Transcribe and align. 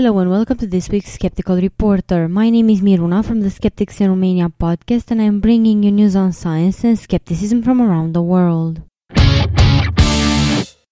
Hello 0.00 0.18
and 0.18 0.30
welcome 0.30 0.56
to 0.56 0.66
this 0.66 0.88
week's 0.88 1.12
Skeptical 1.12 1.56
Reporter. 1.56 2.26
My 2.26 2.48
name 2.48 2.70
is 2.70 2.80
Miruna 2.80 3.22
from 3.22 3.42
the 3.42 3.50
Skeptics 3.50 4.00
in 4.00 4.08
Romania 4.08 4.48
podcast 4.48 5.10
and 5.10 5.20
I'm 5.20 5.40
bringing 5.40 5.82
you 5.82 5.92
news 5.92 6.16
on 6.16 6.32
science 6.32 6.82
and 6.84 6.98
skepticism 6.98 7.62
from 7.62 7.82
around 7.82 8.14
the 8.14 8.22
world. 8.22 8.80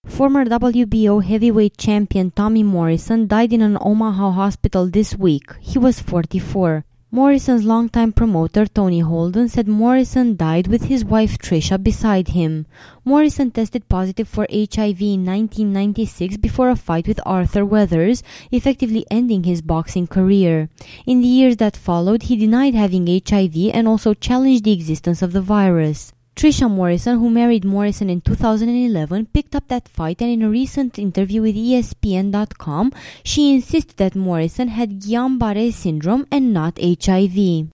Former 0.04 0.44
WBO 0.44 1.24
heavyweight 1.24 1.78
champion 1.78 2.30
Tommy 2.32 2.62
Morrison 2.62 3.26
died 3.26 3.54
in 3.54 3.62
an 3.62 3.78
Omaha 3.80 4.32
hospital 4.32 4.90
this 4.90 5.16
week. 5.16 5.54
He 5.58 5.78
was 5.78 6.00
44. 6.00 6.84
Morrison's 7.10 7.64
longtime 7.64 8.12
promoter 8.12 8.66
Tony 8.66 9.00
Holden 9.00 9.48
said 9.48 9.66
Morrison 9.66 10.36
died 10.36 10.66
with 10.66 10.84
his 10.84 11.06
wife 11.06 11.38
Trisha 11.38 11.82
beside 11.82 12.28
him. 12.28 12.66
Morrison 13.02 13.50
tested 13.50 13.88
positive 13.88 14.28
for 14.28 14.46
HIV 14.52 15.00
in 15.00 15.24
1996 15.24 16.36
before 16.36 16.68
a 16.68 16.76
fight 16.76 17.08
with 17.08 17.18
Arthur 17.24 17.64
Weathers, 17.64 18.22
effectively 18.52 19.06
ending 19.10 19.44
his 19.44 19.62
boxing 19.62 20.06
career. 20.06 20.68
In 21.06 21.22
the 21.22 21.28
years 21.28 21.56
that 21.56 21.78
followed, 21.78 22.24
he 22.24 22.36
denied 22.36 22.74
having 22.74 23.06
HIV 23.06 23.56
and 23.72 23.88
also 23.88 24.12
challenged 24.12 24.64
the 24.64 24.72
existence 24.72 25.22
of 25.22 25.32
the 25.32 25.40
virus. 25.40 26.12
Trisha 26.38 26.70
Morrison, 26.70 27.18
who 27.18 27.30
married 27.30 27.64
Morrison 27.64 28.08
in 28.08 28.20
2011, 28.20 29.26
picked 29.32 29.56
up 29.56 29.66
that 29.66 29.88
fight 29.88 30.22
and 30.22 30.30
in 30.30 30.42
a 30.42 30.48
recent 30.48 30.96
interview 30.96 31.42
with 31.42 31.56
ESPN.com, 31.56 32.92
she 33.24 33.52
insisted 33.52 33.96
that 33.96 34.14
Morrison 34.14 34.68
had 34.68 35.00
Guillain-Barré 35.00 35.72
syndrome 35.72 36.28
and 36.30 36.54
not 36.54 36.78
HIV. 36.80 37.70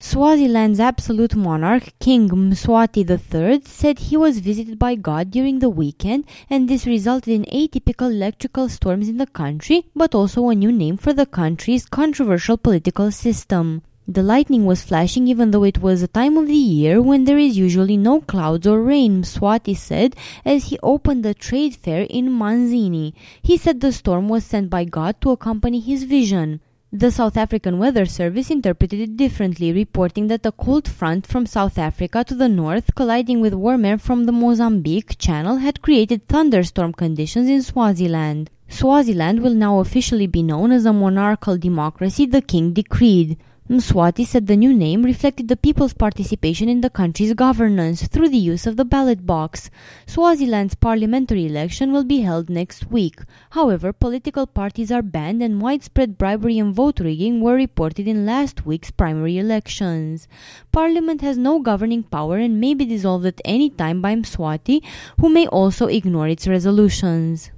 Swaziland's 0.00 0.80
absolute 0.80 1.36
monarch, 1.36 1.92
King 2.00 2.28
Mswati 2.28 3.08
III, 3.08 3.62
said 3.64 4.00
he 4.00 4.16
was 4.16 4.40
visited 4.40 4.80
by 4.80 4.96
God 4.96 5.30
during 5.30 5.60
the 5.60 5.70
weekend 5.70 6.24
and 6.50 6.68
this 6.68 6.88
resulted 6.88 7.34
in 7.34 7.44
atypical 7.44 8.10
electrical 8.10 8.68
storms 8.68 9.08
in 9.08 9.18
the 9.18 9.26
country, 9.26 9.84
but 9.94 10.12
also 10.12 10.48
a 10.48 10.56
new 10.56 10.72
name 10.72 10.96
for 10.96 11.12
the 11.12 11.26
country's 11.26 11.86
controversial 11.86 12.56
political 12.56 13.12
system. 13.12 13.82
The 14.10 14.22
lightning 14.22 14.64
was 14.64 14.82
flashing 14.82 15.28
even 15.28 15.50
though 15.50 15.64
it 15.64 15.82
was 15.82 16.02
a 16.02 16.08
time 16.08 16.38
of 16.38 16.46
the 16.46 16.54
year 16.54 17.02
when 17.02 17.24
there 17.24 17.36
is 17.36 17.58
usually 17.58 17.98
no 17.98 18.22
clouds 18.22 18.66
or 18.66 18.80
rain, 18.80 19.20
Mswati 19.20 19.76
said 19.76 20.16
as 20.46 20.70
he 20.70 20.78
opened 20.82 21.22
the 21.22 21.34
trade 21.34 21.76
fair 21.76 22.06
in 22.08 22.30
Manzini. 22.30 23.12
He 23.42 23.58
said 23.58 23.82
the 23.82 23.92
storm 23.92 24.30
was 24.30 24.44
sent 24.44 24.70
by 24.70 24.84
God 24.84 25.20
to 25.20 25.32
accompany 25.32 25.80
his 25.80 26.04
vision. 26.04 26.60
The 26.90 27.10
South 27.10 27.36
African 27.36 27.78
Weather 27.78 28.06
Service 28.06 28.50
interpreted 28.50 28.98
it 28.98 29.18
differently, 29.18 29.74
reporting 29.74 30.28
that 30.28 30.46
a 30.46 30.52
cold 30.52 30.88
front 30.88 31.26
from 31.26 31.44
South 31.44 31.76
Africa 31.76 32.24
to 32.24 32.34
the 32.34 32.48
north 32.48 32.94
colliding 32.94 33.42
with 33.42 33.52
warm 33.52 33.84
air 33.84 33.98
from 33.98 34.24
the 34.24 34.32
Mozambique 34.32 35.18
Channel 35.18 35.56
had 35.58 35.82
created 35.82 36.26
thunderstorm 36.28 36.94
conditions 36.94 37.50
in 37.50 37.62
Swaziland. 37.62 38.48
Swaziland 38.70 39.42
will 39.42 39.52
now 39.52 39.80
officially 39.80 40.26
be 40.26 40.42
known 40.42 40.72
as 40.72 40.86
a 40.86 40.94
monarchical 40.94 41.58
democracy, 41.58 42.24
the 42.24 42.40
king 42.40 42.72
decreed. 42.72 43.36
Mswati 43.68 44.26
said 44.26 44.46
the 44.46 44.56
new 44.56 44.72
name 44.72 45.02
reflected 45.02 45.48
the 45.48 45.56
people's 45.56 45.92
participation 45.92 46.70
in 46.70 46.80
the 46.80 46.88
country's 46.88 47.34
governance 47.34 48.06
through 48.06 48.30
the 48.30 48.38
use 48.38 48.66
of 48.66 48.78
the 48.78 48.84
ballot 48.86 49.26
box. 49.26 49.68
Swaziland's 50.06 50.74
parliamentary 50.74 51.44
election 51.44 51.92
will 51.92 52.04
be 52.04 52.22
held 52.22 52.48
next 52.48 52.90
week. 52.90 53.20
However, 53.50 53.92
political 53.92 54.46
parties 54.46 54.90
are 54.90 55.02
banned 55.02 55.42
and 55.42 55.60
widespread 55.60 56.16
bribery 56.16 56.58
and 56.58 56.74
vote 56.74 56.98
rigging 56.98 57.42
were 57.42 57.56
reported 57.56 58.08
in 58.08 58.24
last 58.24 58.64
week's 58.64 58.90
primary 58.90 59.36
elections. 59.36 60.28
Parliament 60.72 61.20
has 61.20 61.36
no 61.36 61.60
governing 61.60 62.04
power 62.04 62.38
and 62.38 62.58
may 62.58 62.72
be 62.72 62.86
dissolved 62.86 63.26
at 63.26 63.42
any 63.44 63.68
time 63.68 64.00
by 64.00 64.14
Mswati, 64.14 64.82
who 65.20 65.28
may 65.28 65.46
also 65.46 65.88
ignore 65.88 66.26
its 66.28 66.48
resolutions. 66.48 67.50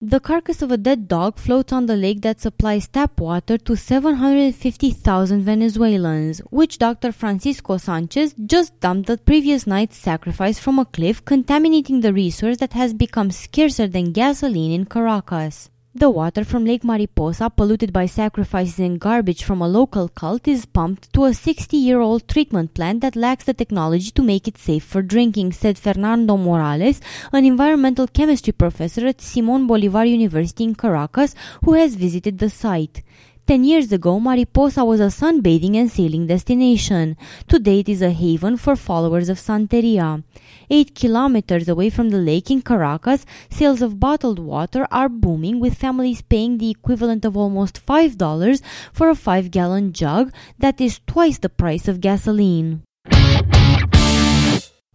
The 0.00 0.20
carcass 0.20 0.62
of 0.62 0.70
a 0.70 0.76
dead 0.76 1.08
dog 1.08 1.38
floats 1.38 1.72
on 1.72 1.86
the 1.86 1.96
lake 1.96 2.20
that 2.20 2.40
supplies 2.40 2.86
tap 2.86 3.18
water 3.18 3.58
to 3.58 3.74
750,000 3.74 5.42
Venezuelans, 5.42 6.38
which 6.50 6.78
Dr. 6.78 7.10
Francisco 7.10 7.78
Sanchez 7.78 8.32
just 8.46 8.78
dumped 8.78 9.08
the 9.08 9.18
previous 9.18 9.66
night's 9.66 9.96
sacrifice 9.96 10.60
from 10.60 10.78
a 10.78 10.84
cliff, 10.84 11.24
contaminating 11.24 12.00
the 12.00 12.12
resource 12.12 12.58
that 12.58 12.74
has 12.74 12.94
become 12.94 13.32
scarcer 13.32 13.88
than 13.88 14.12
gasoline 14.12 14.70
in 14.70 14.84
Caracas. 14.84 15.68
The 15.94 16.10
water 16.10 16.44
from 16.44 16.66
Lake 16.66 16.84
Mariposa, 16.84 17.48
polluted 17.48 17.94
by 17.94 18.04
sacrifices 18.04 18.78
and 18.78 19.00
garbage 19.00 19.42
from 19.42 19.62
a 19.62 19.66
local 19.66 20.10
cult, 20.10 20.46
is 20.46 20.66
pumped 20.66 21.10
to 21.14 21.24
a 21.24 21.32
60 21.32 21.78
year 21.78 21.98
old 21.98 22.28
treatment 22.28 22.74
plant 22.74 23.00
that 23.00 23.16
lacks 23.16 23.46
the 23.46 23.54
technology 23.54 24.10
to 24.10 24.22
make 24.22 24.46
it 24.46 24.58
safe 24.58 24.84
for 24.84 25.00
drinking, 25.00 25.52
said 25.52 25.78
Fernando 25.78 26.36
Morales, 26.36 27.00
an 27.32 27.46
environmental 27.46 28.06
chemistry 28.06 28.52
professor 28.52 29.06
at 29.06 29.22
Simon 29.22 29.66
Bolivar 29.66 30.04
University 30.04 30.62
in 30.62 30.74
Caracas, 30.74 31.34
who 31.64 31.72
has 31.72 31.94
visited 31.94 32.38
the 32.38 32.50
site. 32.50 33.02
Ten 33.48 33.64
years 33.64 33.90
ago, 33.92 34.20
Mariposa 34.20 34.84
was 34.84 35.00
a 35.00 35.04
sunbathing 35.04 35.74
and 35.74 35.90
sailing 35.90 36.26
destination. 36.26 37.16
Today 37.48 37.78
it 37.78 37.88
is 37.88 38.02
a 38.02 38.10
haven 38.10 38.58
for 38.58 38.76
followers 38.76 39.30
of 39.30 39.38
Santeria. 39.38 40.22
Eight 40.68 40.94
kilometers 40.94 41.66
away 41.66 41.88
from 41.88 42.10
the 42.10 42.18
lake 42.18 42.50
in 42.50 42.60
Caracas, 42.60 43.24
sales 43.48 43.80
of 43.80 43.98
bottled 43.98 44.38
water 44.38 44.86
are 44.90 45.08
booming 45.08 45.60
with 45.60 45.78
families 45.78 46.20
paying 46.20 46.58
the 46.58 46.68
equivalent 46.68 47.24
of 47.24 47.38
almost 47.38 47.80
$5 47.86 48.60
for 48.92 49.08
a 49.08 49.14
5 49.14 49.50
gallon 49.50 49.94
jug 49.94 50.30
that 50.58 50.78
is 50.78 51.00
twice 51.06 51.38
the 51.38 51.48
price 51.48 51.88
of 51.88 52.02
gasoline. 52.02 52.82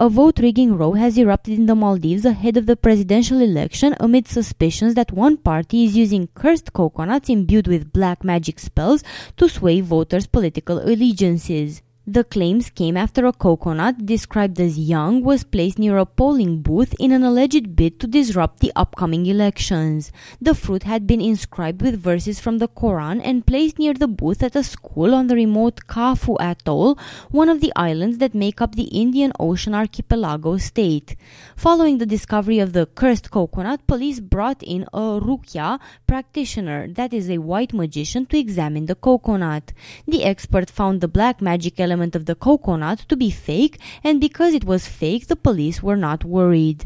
A 0.04 0.10
vote 0.10 0.40
rigging 0.40 0.76
row 0.76 0.92
has 0.92 1.18
erupted 1.18 1.58
in 1.58 1.66
the 1.66 1.76
Maldives 1.76 2.26
ahead 2.26 2.58
of 2.58 2.66
the 2.66 2.76
presidential 2.76 3.40
election 3.40 3.96
amid 4.02 4.28
suspicions 4.28 4.96
that 4.96 5.14
one 5.14 5.38
party 5.38 5.86
is 5.86 5.96
using 5.96 6.28
cursed 6.36 6.74
coconuts 6.74 7.30
imbued 7.30 7.70
with 7.70 7.94
black 7.94 8.22
magic 8.22 8.60
spells 8.60 9.02
to 9.38 9.48
sway 9.48 9.80
voters' 9.80 10.28
political 10.28 10.80
allegiances. 10.80 11.82
The 12.06 12.26
claims 12.26 12.70
came 12.70 12.98
after 12.98 13.26
a 13.26 13.32
coconut 13.32 14.06
described 14.06 14.60
as 14.60 14.78
young 14.78 15.24
was 15.24 15.46
placed 15.46 15.80
near 15.80 15.98
a 15.98 16.06
polling 16.06 16.62
booth 16.62 16.94
in 17.00 17.14
an 17.14 17.24
alleged 17.24 17.78
bid 17.78 17.98
to 18.02 18.08
disrupt 18.08 18.60
the 18.60 18.74
upcoming 18.76 19.26
elections. 19.26 20.12
The 20.42 20.54
fruit 20.54 20.84
had 20.84 21.08
been 21.08 21.22
inscribed 21.22 21.82
with 21.82 22.04
verses 22.04 22.42
from 22.42 22.58
the 22.58 22.68
Quran 22.68 23.22
and 23.24 23.48
placed 23.48 23.80
near 23.80 23.94
the 23.94 24.10
booth 24.10 24.44
at 24.44 24.58
a 24.58 24.66
school 24.66 25.16
on 25.16 25.28
the 25.28 25.36
remote 25.36 25.88
Kafu 25.88 26.36
Atoll, 26.42 27.00
one 27.32 27.48
of 27.48 27.62
the 27.62 27.72
islands 27.78 28.18
that 28.18 28.36
make 28.36 28.60
up 28.60 28.76
the 28.76 28.90
Indian 28.92 29.32
Ocean 29.40 29.74
archipelago 29.74 30.58
state. 30.58 31.16
Following 31.56 32.00
the 32.00 32.06
discovery 32.06 32.60
of 32.60 32.74
the 32.74 32.86
cursed 32.86 33.32
coconut, 33.32 33.88
police 33.88 34.20
brought 34.20 34.62
in 34.62 34.84
a 34.92 35.22
ruqya 35.22 35.80
practitioner, 36.06 36.86
that 36.90 37.14
is 37.14 37.30
a 37.30 37.38
white 37.38 37.72
magician, 37.72 38.26
to 38.26 38.38
examine 38.38 38.88
the 38.88 38.96
coconut. 38.96 39.72
The 40.06 40.26
expert 40.26 40.70
found 40.70 41.00
the 41.00 41.08
black 41.08 41.42
magic 41.42 41.80
element 41.80 41.93
element 41.94 42.16
of 42.16 42.26
the 42.26 42.36
coconut 42.36 43.00
to 43.10 43.16
be 43.16 43.30
fake, 43.30 43.80
and 44.04 44.20
because 44.20 44.54
it 44.54 44.66
was 44.66 44.88
fake, 44.88 45.28
the 45.28 45.36
police 45.36 45.84
were 45.84 46.02
not 46.08 46.26
worried. 46.26 46.86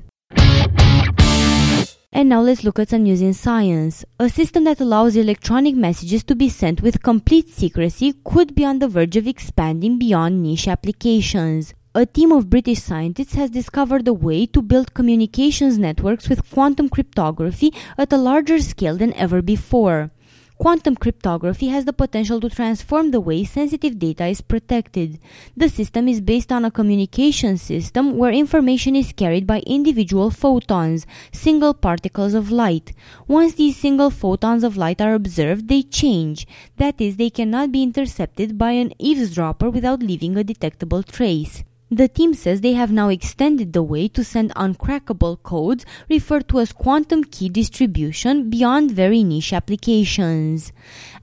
And 2.17 2.29
now 2.29 2.41
let's 2.41 2.63
look 2.63 2.79
at 2.79 2.89
some 2.89 3.03
news 3.03 3.21
in 3.21 3.33
science. 3.33 4.03
A 4.19 4.27
system 4.27 4.63
that 4.63 4.81
allows 4.81 5.15
electronic 5.15 5.75
messages 5.75 6.23
to 6.23 6.35
be 6.35 6.49
sent 6.49 6.81
with 6.81 7.03
complete 7.03 7.49
secrecy 7.49 8.13
could 8.25 8.55
be 8.55 8.65
on 8.65 8.79
the 8.79 8.87
verge 8.87 9.17
of 9.17 9.27
expanding 9.27 9.99
beyond 9.99 10.41
niche 10.41 10.67
applications. 10.67 11.73
A 11.93 12.05
team 12.05 12.31
of 12.31 12.49
British 12.49 12.81
scientists 12.81 13.35
has 13.35 13.49
discovered 13.49 14.07
a 14.07 14.13
way 14.13 14.45
to 14.47 14.61
build 14.61 14.93
communications 14.93 15.77
networks 15.77 16.29
with 16.29 16.49
quantum 16.49 16.89
cryptography 16.89 17.71
at 17.97 18.13
a 18.13 18.17
larger 18.17 18.59
scale 18.59 18.97
than 18.97 19.13
ever 19.13 19.41
before. 19.41 20.11
Quantum 20.59 20.95
cryptography 20.95 21.67
has 21.67 21.85
the 21.85 21.93
potential 21.93 22.39
to 22.41 22.49
transform 22.49 23.11
the 23.11 23.21
way 23.21 23.43
sensitive 23.43 23.99
data 23.99 24.25
is 24.25 24.41
protected. 24.41 25.19
The 25.55 25.69
system 25.69 26.07
is 26.07 26.19
based 26.19 26.51
on 26.51 26.65
a 26.65 26.71
communication 26.71 27.57
system 27.57 28.17
where 28.17 28.31
information 28.31 28.95
is 28.95 29.13
carried 29.13 29.45
by 29.45 29.59
individual 29.67 30.31
photons, 30.31 31.05
single 31.31 31.75
particles 31.75 32.33
of 32.33 32.49
light. 32.49 32.93
Once 33.27 33.53
these 33.53 33.77
single 33.77 34.09
photons 34.09 34.63
of 34.63 34.77
light 34.77 34.99
are 34.99 35.13
observed, 35.13 35.67
they 35.67 35.83
change. 35.83 36.47
That 36.77 36.99
is, 36.99 37.17
they 37.17 37.29
cannot 37.29 37.71
be 37.71 37.83
intercepted 37.83 38.57
by 38.57 38.71
an 38.71 38.93
eavesdropper 38.97 39.69
without 39.69 40.01
leaving 40.01 40.37
a 40.37 40.43
detectable 40.43 41.03
trace. 41.03 41.63
The 41.89 42.09
team 42.09 42.33
says 42.33 42.59
they 42.59 42.73
have 42.73 42.91
now 42.91 43.07
extended 43.07 43.71
the 43.71 43.81
way 43.81 44.09
to 44.09 44.21
send 44.21 44.53
uncrackable 44.55 45.41
codes 45.41 45.85
referred 46.09 46.49
to 46.49 46.59
as 46.59 46.73
quantum 46.73 47.23
key 47.23 47.47
distribution 47.47 48.49
beyond 48.49 48.91
very 48.91 49.23
niche 49.23 49.53
applications. 49.53 50.73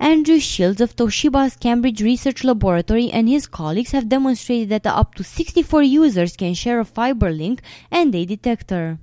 Andrew 0.01 0.39
Shields 0.39 0.81
of 0.81 0.97
Toshiba's 0.97 1.57
Cambridge 1.57 2.01
Research 2.01 2.45
Laboratory 2.45 3.11
and 3.11 3.29
his 3.29 3.47
colleagues 3.47 3.91
have 3.91 4.09
demonstrated 4.09 4.71
that 4.71 4.87
up 4.87 5.15
to 5.17 5.23
64 5.23 5.83
users 5.83 6.35
can 6.35 6.55
share 6.55 6.81
a 6.81 6.87
fiber 6.87 7.31
link 7.31 7.61
and 7.91 8.15
a 8.15 8.25
detector. 8.25 8.99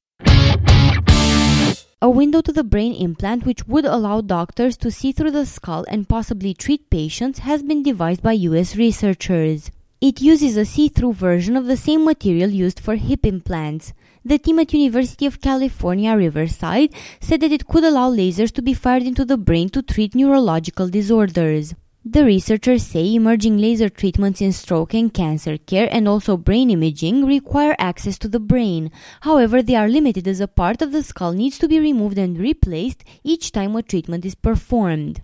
A 2.01 2.09
window 2.09 2.41
to 2.41 2.51
the 2.51 2.63
brain 2.63 2.95
implant, 2.95 3.45
which 3.45 3.67
would 3.67 3.85
allow 3.85 4.21
doctors 4.21 4.75
to 4.77 4.89
see 4.89 5.11
through 5.11 5.29
the 5.29 5.45
skull 5.45 5.85
and 5.87 6.09
possibly 6.09 6.55
treat 6.55 6.89
patients, 6.89 7.39
has 7.39 7.61
been 7.61 7.83
devised 7.83 8.23
by 8.23 8.31
US 8.31 8.75
researchers. 8.75 9.69
It 10.01 10.19
uses 10.19 10.57
a 10.57 10.65
see-through 10.65 11.13
version 11.13 11.55
of 11.55 11.67
the 11.67 11.77
same 11.77 12.03
material 12.03 12.49
used 12.49 12.79
for 12.79 12.95
hip 12.95 13.23
implants. 13.23 13.93
The 14.25 14.39
team 14.39 14.57
at 14.57 14.73
University 14.73 15.27
of 15.27 15.41
California, 15.41 16.17
Riverside 16.17 16.89
said 17.19 17.41
that 17.41 17.51
it 17.51 17.67
could 17.67 17.83
allow 17.83 18.09
lasers 18.09 18.51
to 18.53 18.63
be 18.63 18.73
fired 18.73 19.03
into 19.03 19.23
the 19.23 19.37
brain 19.37 19.69
to 19.69 19.83
treat 19.83 20.15
neurological 20.15 20.89
disorders. 20.89 21.75
The 22.03 22.25
researchers 22.25 22.81
say 22.81 23.13
emerging 23.13 23.59
laser 23.59 23.89
treatments 23.89 24.41
in 24.41 24.53
stroke 24.53 24.95
and 24.95 25.13
cancer 25.13 25.59
care 25.59 25.87
and 25.91 26.07
also 26.07 26.35
brain 26.35 26.71
imaging 26.71 27.23
require 27.27 27.75
access 27.77 28.17
to 28.19 28.27
the 28.27 28.39
brain. 28.39 28.89
However, 29.19 29.61
they 29.61 29.75
are 29.75 29.87
limited 29.87 30.27
as 30.27 30.39
a 30.39 30.47
part 30.47 30.81
of 30.81 30.93
the 30.93 31.03
skull 31.03 31.33
needs 31.33 31.59
to 31.59 31.67
be 31.67 31.79
removed 31.79 32.17
and 32.17 32.39
replaced 32.39 33.03
each 33.23 33.51
time 33.51 33.75
a 33.75 33.83
treatment 33.83 34.25
is 34.25 34.33
performed. 34.33 35.21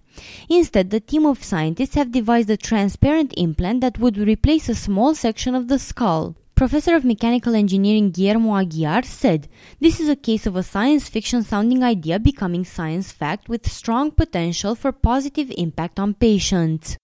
Instead, 0.49 0.89
the 0.89 0.99
team 0.99 1.25
of 1.25 1.43
scientists 1.43 1.95
have 1.95 2.11
devised 2.11 2.49
a 2.49 2.57
transparent 2.57 3.33
implant 3.37 3.81
that 3.81 3.99
would 3.99 4.17
replace 4.17 4.69
a 4.69 4.75
small 4.75 5.15
section 5.15 5.55
of 5.55 5.67
the 5.67 5.79
skull. 5.79 6.35
Professor 6.55 6.95
of 6.95 7.05
Mechanical 7.05 7.53
Engineering 7.53 8.09
Guillermo 8.09 8.55
Aguilar 8.55 9.03
said, 9.03 9.47
This 9.79 9.99
is 9.99 10.09
a 10.09 10.15
case 10.15 10.47
of 10.47 10.55
a 10.55 10.63
science 10.63 11.07
fiction 11.07 11.43
sounding 11.43 11.83
idea 11.83 12.17
becoming 12.17 12.65
science 12.65 13.11
fact 13.11 13.47
with 13.47 13.71
strong 13.71 14.09
potential 14.09 14.73
for 14.73 14.91
positive 14.91 15.51
impact 15.55 15.99
on 15.99 16.15
patients. 16.15 16.97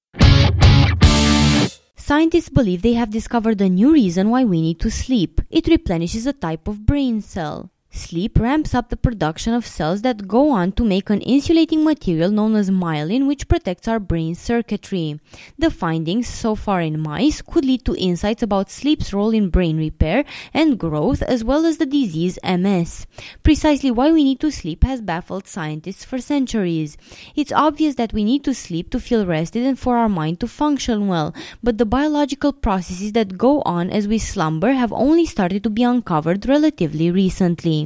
Scientists 1.95 2.49
believe 2.49 2.81
they 2.81 2.93
have 2.93 3.11
discovered 3.11 3.61
a 3.61 3.69
new 3.69 3.93
reason 3.93 4.29
why 4.29 4.43
we 4.43 4.59
need 4.59 4.79
to 4.79 4.89
sleep. 4.89 5.39
It 5.51 5.67
replenishes 5.67 6.25
a 6.25 6.33
type 6.33 6.67
of 6.67 6.85
brain 6.85 7.21
cell. 7.21 7.69
Sleep 7.95 8.39
ramps 8.39 8.73
up 8.73 8.89
the 8.89 8.97
production 8.97 9.53
of 9.53 9.67
cells 9.67 10.01
that 10.01 10.27
go 10.27 10.49
on 10.49 10.71
to 10.71 10.83
make 10.83 11.11
an 11.11 11.21
insulating 11.21 11.83
material 11.83 12.31
known 12.31 12.55
as 12.55 12.71
myelin, 12.71 13.27
which 13.27 13.47
protects 13.47 13.87
our 13.87 13.99
brain 13.99 14.33
circuitry. 14.33 15.19
The 15.59 15.69
findings 15.69 16.27
so 16.27 16.55
far 16.55 16.81
in 16.81 16.99
mice 16.99 17.43
could 17.43 17.63
lead 17.63 17.85
to 17.85 17.95
insights 17.95 18.41
about 18.41 18.71
sleep's 18.71 19.13
role 19.13 19.29
in 19.29 19.49
brain 19.49 19.77
repair 19.77 20.25
and 20.55 20.79
growth, 20.79 21.21
as 21.21 21.43
well 21.43 21.67
as 21.67 21.77
the 21.77 21.85
disease 21.85 22.39
MS. 22.43 23.05
Precisely 23.43 23.91
why 23.91 24.11
we 24.11 24.23
need 24.23 24.39
to 24.39 24.49
sleep 24.49 24.83
has 24.83 24.99
baffled 24.99 25.47
scientists 25.47 26.03
for 26.03 26.17
centuries. 26.17 26.97
It's 27.35 27.51
obvious 27.51 27.93
that 27.95 28.11
we 28.11 28.23
need 28.23 28.43
to 28.45 28.55
sleep 28.55 28.89
to 28.89 28.99
feel 28.99 29.27
rested 29.27 29.67
and 29.67 29.77
for 29.77 29.97
our 29.97 30.09
mind 30.09 30.39
to 30.39 30.47
function 30.47 31.07
well, 31.07 31.31
but 31.61 31.77
the 31.77 31.85
biological 31.85 32.53
processes 32.53 33.11
that 33.11 33.37
go 33.37 33.61
on 33.67 33.91
as 33.91 34.07
we 34.07 34.17
slumber 34.17 34.71
have 34.71 34.91
only 34.91 35.27
started 35.27 35.63
to 35.63 35.69
be 35.69 35.83
uncovered 35.83 36.47
relatively 36.47 37.11
recently. 37.11 37.82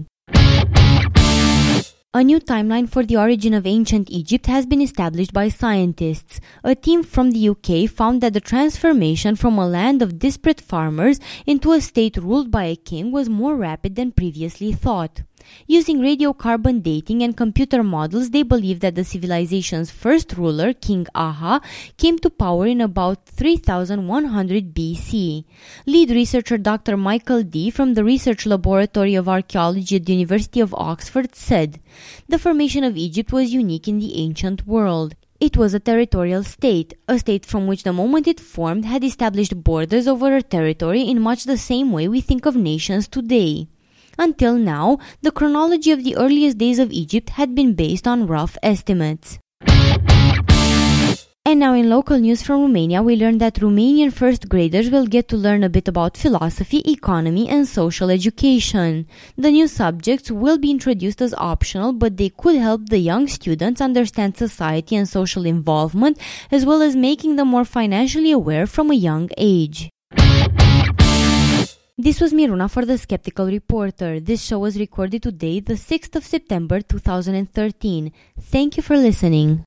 A 2.14 2.24
new 2.24 2.40
timeline 2.40 2.90
for 2.90 3.04
the 3.04 3.18
origin 3.18 3.54
of 3.54 3.68
ancient 3.68 4.10
Egypt 4.10 4.46
has 4.46 4.66
been 4.66 4.82
established 4.82 5.34
by 5.34 5.50
scientists. 5.50 6.40
A 6.64 6.74
team 6.74 7.04
from 7.04 7.32
the 7.32 7.50
UK 7.50 7.90
found 7.90 8.22
that 8.22 8.32
the 8.32 8.40
transformation 8.40 9.36
from 9.36 9.60
a 9.60 9.68
land 9.68 10.02
of 10.02 10.18
disparate 10.18 10.62
farmers 10.62 11.20
into 11.46 11.74
a 11.74 11.82
state 11.82 12.16
ruled 12.16 12.50
by 12.50 12.64
a 12.64 12.78
king 12.78 13.12
was 13.12 13.28
more 13.28 13.58
rapid 13.58 13.96
than 13.96 14.14
previously 14.14 14.72
thought. 14.72 15.22
Using 15.68 16.00
radiocarbon 16.00 16.82
dating 16.82 17.24
and 17.24 17.36
computer 17.36 17.84
models, 17.84 18.30
they 18.30 18.44
believe 18.44 18.80
that 18.80 18.96
the 18.96 19.04
civilization's 19.04 19.92
first 19.92 20.34
ruler, 20.38 20.74
King 20.74 21.08
Aha, 21.14 21.60
came 21.98 22.18
to 22.20 22.30
power 22.30 22.68
in 22.68 22.82
about 22.82 23.26
3100 23.26 24.74
BC. 24.74 25.44
Lead 25.86 26.12
researcher 26.12 26.58
Dr. 26.58 26.96
Michael 26.96 27.44
Dee 27.44 27.70
from 27.70 27.94
the 27.96 28.04
Research 28.04 28.46
Laboratory 28.46 29.16
of 29.16 29.28
Archaeology 29.28 29.98
at 29.98 30.06
the 30.06 30.14
University 30.14 30.60
of 30.60 30.74
Oxford 30.74 31.36
said, 31.36 31.80
The 32.30 32.40
formation 32.40 32.84
of 32.84 32.96
Egypt 32.96 33.32
was 33.32 33.54
unique 33.54 33.88
in 33.88 34.00
the 34.00 34.18
ancient 34.22 34.66
world. 34.66 35.16
It 35.40 35.56
was 35.56 35.76
a 35.76 35.80
territorial 35.80 36.44
state, 36.44 36.96
a 37.08 37.20
state 37.20 37.46
from 37.46 37.68
which 37.68 37.84
the 37.84 37.94
moment 37.94 38.28
it 38.28 38.40
formed 38.40 38.86
had 38.86 39.04
established 39.04 39.64
borders 39.64 40.08
over 40.08 40.36
a 40.36 40.42
territory 40.42 41.02
in 41.02 41.22
much 41.22 41.44
the 41.44 41.58
same 41.58 41.92
way 41.92 42.08
we 42.08 42.22
think 42.22 42.48
of 42.48 42.56
nations 42.56 43.08
today. 43.08 43.68
Until 44.18 44.58
now, 44.58 44.98
the 45.22 45.32
chronology 45.32 45.92
of 45.92 46.04
the 46.04 46.16
earliest 46.18 46.58
days 46.58 46.80
of 46.80 46.92
Egypt 46.92 47.32
had 47.32 47.54
been 47.54 47.74
based 47.74 48.08
on 48.08 48.28
rough 48.28 48.58
estimates. 48.64 49.40
And 51.48 51.62
now 51.62 51.76
in 51.76 51.90
local 51.90 52.18
news 52.18 52.44
from 52.44 52.62
Romania, 52.64 53.02
we 53.02 53.16
learned 53.16 53.40
that 53.40 53.62
Romanian 53.62 54.12
first 54.12 54.50
graders 54.50 54.90
will 54.90 55.06
get 55.06 55.30
to 55.30 55.38
learn 55.38 55.64
a 55.64 55.70
bit 55.70 55.88
about 55.88 56.18
philosophy, 56.18 56.82
economy, 56.86 57.48
and 57.48 57.66
social 57.66 58.10
education. 58.10 59.08
The 59.38 59.52
new 59.52 59.70
subjects 59.70 60.30
will 60.30 60.58
be 60.58 60.72
introduced 60.72 61.22
as 61.22 61.34
optional, 61.36 61.94
but 61.94 62.18
they 62.18 62.32
could 62.32 62.58
help 62.58 62.90
the 62.90 63.00
young 63.00 63.30
students 63.30 63.80
understand 63.80 64.36
society 64.36 64.98
and 64.98 65.08
social 65.08 65.46
involvement, 65.46 66.20
as 66.52 66.66
well 66.66 66.82
as 66.82 66.98
making 66.98 67.38
them 67.38 67.48
more 67.48 67.64
financially 67.64 68.32
aware 68.32 68.68
from 68.68 68.92
a 68.92 68.96
young 68.96 69.30
age. 69.38 69.90
This 72.08 72.22
was 72.22 72.32
Miruna 72.32 72.70
for 72.70 72.86
The 72.86 72.98
Skeptical 72.98 73.48
Reporter. 73.48 74.22
This 74.22 74.42
show 74.42 74.60
was 74.60 74.80
recorded 74.80 75.24
today, 75.24 75.60
the 75.60 75.74
6th 75.74 76.16
of 76.16 76.26
September 76.26 76.80
2013. 76.80 78.14
Thank 78.40 78.78
you 78.78 78.82
for 78.82 78.96
listening. 78.96 79.67